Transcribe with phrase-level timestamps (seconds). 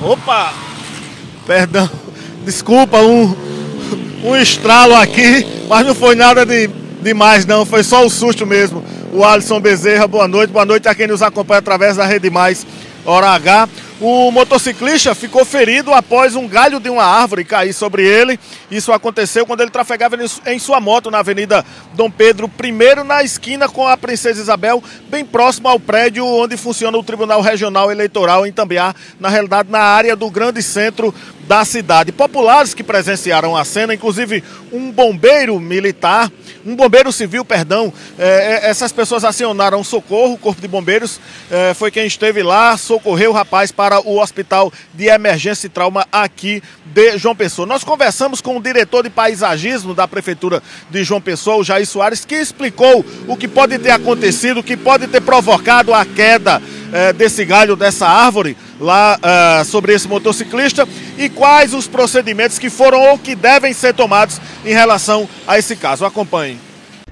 [0.00, 0.52] Opa!
[1.46, 1.90] Perdão,
[2.44, 3.34] desculpa, um,
[4.22, 6.68] um estralo aqui, mas não foi nada de
[7.02, 8.84] demais não, foi só o susto mesmo.
[9.12, 12.66] O Alisson Bezerra, boa noite, boa noite a quem nos acompanha através da Rede Mais
[13.04, 13.68] Hora H.
[14.00, 18.38] O motociclista ficou ferido após um galho de uma árvore cair sobre ele.
[18.70, 20.16] Isso aconteceu quando ele trafegava
[20.46, 21.64] em sua moto na Avenida
[21.94, 26.96] Dom Pedro I, na esquina com a Princesa Isabel, bem próximo ao prédio onde funciona
[26.96, 31.12] o Tribunal Regional Eleitoral em Tambiá, na realidade na área do grande centro
[31.48, 32.12] da cidade.
[32.12, 36.30] Populares que presenciaram a cena, inclusive um bombeiro militar,
[36.68, 41.18] um bombeiro civil, perdão, é, é essas pessoas acionaram socorro, o Corpo de Bombeiros
[41.50, 46.06] é, foi quem esteve lá, socorreu o rapaz para o Hospital de Emergência e Trauma
[46.12, 47.64] aqui de João Pessoa.
[47.66, 52.24] Nós conversamos com o diretor de paisagismo da Prefeitura de João Pessoa, o Jair Soares,
[52.24, 56.60] que explicou o que pode ter acontecido, o que pode ter provocado a queda
[56.92, 62.70] é, desse galho, dessa árvore lá uh, sobre esse motociclista e quais os procedimentos que
[62.70, 66.04] foram ou que devem ser tomados em relação a esse caso.
[66.04, 66.67] Acompanhe.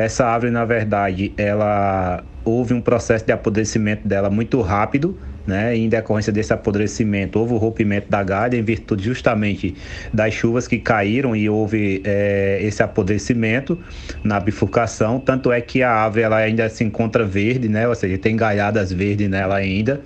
[0.00, 5.18] Essa árvore, na verdade, ela houve um processo de apodrecimento dela muito rápido,
[5.50, 5.76] né?
[5.76, 9.74] em decorrência desse apodrecimento, houve o rompimento da galha em virtude justamente
[10.12, 13.78] das chuvas que caíram e houve é, esse apodrecimento
[14.22, 15.18] na bifurcação.
[15.18, 17.88] Tanto é que a árvore ela ainda se encontra verde, né?
[17.88, 20.00] ou seja, tem galhadas verdes nela ainda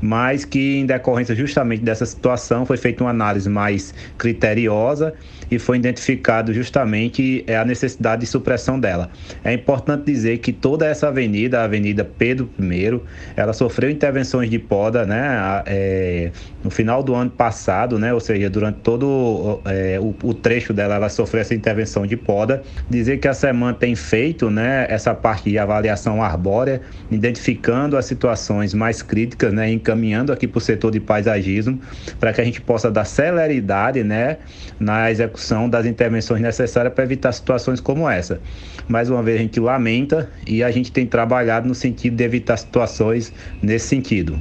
[0.00, 5.14] mas que em decorrência justamente dessa situação foi feita uma análise mais criteriosa
[5.50, 9.10] e foi identificado justamente é, a necessidade de supressão dela.
[9.42, 13.00] É importante dizer que toda essa avenida, a Avenida Pedro I,
[13.36, 16.30] ela sofreu intervenções de poda, né, é,
[16.62, 20.94] no final do ano passado, né, ou seja, durante todo é, o, o, trecho dela,
[20.94, 22.62] ela sofreu essa intervenção de poda.
[22.88, 28.72] Dizer que a SEMAN tem feito, né, essa parte de avaliação arbórea, identificando as situações
[28.72, 31.80] mais críticas, né, encaminhando aqui para o setor de paisagismo,
[32.20, 34.36] para que a gente possa dar celeridade, né,
[34.78, 38.40] na execução das intervenções necessárias para evitar situações como essa.
[38.86, 42.56] Mais uma vez, a gente lamenta e a gente tem trabalhado no sentido de evitar
[42.56, 44.40] situações nesse sentido.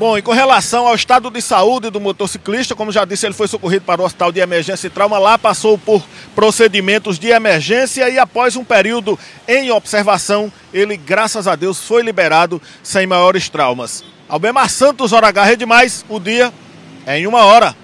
[0.00, 3.46] Bom, e com relação ao estado de saúde do motociclista, como já disse, ele foi
[3.46, 5.18] socorrido para o Hospital de Emergência e Trauma.
[5.18, 6.02] Lá passou por
[6.34, 12.62] procedimentos de emergência e após um período em observação, ele, graças a Deus, foi liberado
[12.82, 14.02] sem maiores traumas.
[14.26, 16.50] Albemar Santos, Hora H, Rede Mais, o dia
[17.04, 17.76] é em uma hora.